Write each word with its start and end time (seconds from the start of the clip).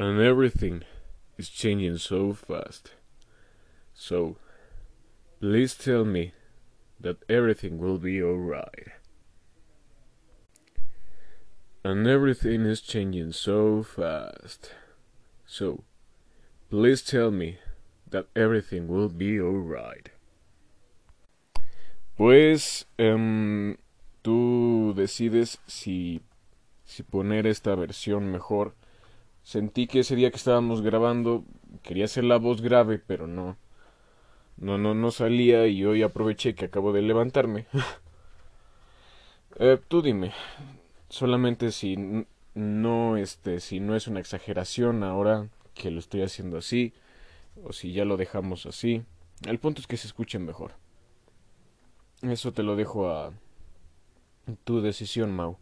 and 0.00 0.18
everything 0.18 0.82
is 1.36 1.50
changing 1.50 1.98
so 1.98 2.32
fast. 2.32 2.92
So, 3.92 4.36
please 5.40 5.74
tell 5.74 6.06
me 6.06 6.32
that 6.98 7.18
everything 7.28 7.76
will 7.76 7.98
be 7.98 8.22
alright. 8.22 8.88
And 11.84 12.06
everything 12.06 12.64
is 12.64 12.80
changing 12.80 13.32
so 13.32 13.82
fast. 13.82 14.72
So, 15.44 15.84
please 16.70 17.02
tell 17.02 17.30
me 17.30 17.58
that 18.08 18.24
everything 18.34 18.88
will 18.88 19.10
be 19.10 19.38
alright. 19.38 20.08
Pues, 22.16 22.86
em, 22.96 23.76
tú 24.24 24.94
decides 24.96 25.58
si, 25.66 26.22
si 26.86 27.02
poner 27.02 27.46
esta 27.46 27.76
versión 27.76 28.32
mejor. 28.32 28.72
Sentí 29.50 29.88
que 29.88 29.98
ese 29.98 30.14
día 30.14 30.30
que 30.30 30.36
estábamos 30.36 30.80
grabando 30.80 31.44
quería 31.82 32.04
hacer 32.04 32.22
la 32.22 32.36
voz 32.36 32.60
grave, 32.60 33.00
pero 33.04 33.26
no. 33.26 33.56
No, 34.56 34.78
no, 34.78 34.94
no 34.94 35.10
salía 35.10 35.66
y 35.66 35.84
hoy 35.84 36.04
aproveché 36.04 36.54
que 36.54 36.66
acabo 36.66 36.92
de 36.92 37.02
levantarme. 37.02 37.66
eh, 39.58 39.76
tú 39.88 40.02
dime, 40.02 40.30
solamente 41.08 41.72
si 41.72 41.96
no, 42.54 43.16
este, 43.16 43.58
si 43.58 43.80
no 43.80 43.96
es 43.96 44.06
una 44.06 44.20
exageración 44.20 45.02
ahora 45.02 45.48
que 45.74 45.90
lo 45.90 45.98
estoy 45.98 46.22
haciendo 46.22 46.56
así, 46.56 46.92
o 47.64 47.72
si 47.72 47.92
ya 47.92 48.04
lo 48.04 48.16
dejamos 48.16 48.66
así. 48.66 49.02
El 49.44 49.58
punto 49.58 49.80
es 49.80 49.88
que 49.88 49.96
se 49.96 50.06
escuchen 50.06 50.46
mejor. 50.46 50.74
Eso 52.22 52.52
te 52.52 52.62
lo 52.62 52.76
dejo 52.76 53.10
a 53.10 53.32
tu 54.62 54.80
decisión, 54.80 55.34
Mau. 55.34 55.58